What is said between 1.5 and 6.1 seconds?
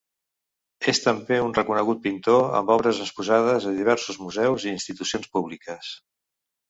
reconegut pintor amb obres exposades a diversos museus i institucions públiques.